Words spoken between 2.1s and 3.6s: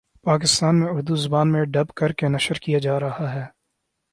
کے نشر کیا جارہا ہے